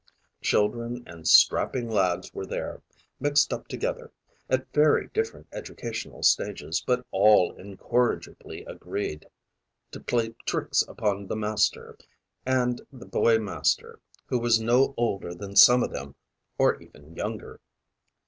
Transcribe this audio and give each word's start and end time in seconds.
Children 0.41 1.03
and 1.05 1.27
strapping 1.27 1.87
lads 1.87 2.33
were 2.33 2.47
there, 2.47 2.81
mixed 3.19 3.53
up 3.53 3.67
together, 3.67 4.11
at 4.49 4.65
very 4.73 5.09
different 5.09 5.45
educational 5.51 6.23
stages, 6.23 6.83
but 6.83 7.05
all 7.11 7.53
incorrigibly 7.55 8.65
agreed 8.65 9.27
to 9.91 9.99
play 9.99 10.29
tricks 10.47 10.81
upon 10.87 11.27
the 11.27 11.35
master, 11.35 11.99
the 12.45 12.79
boy 13.11 13.37
master 13.37 13.99
who 14.25 14.39
was 14.39 14.59
no 14.59 14.95
older 14.97 15.35
than 15.35 15.55
some 15.55 15.83
of 15.83 15.91
them, 15.91 16.15
or 16.57 16.81
even 16.81 17.15
younger. 17.15 17.59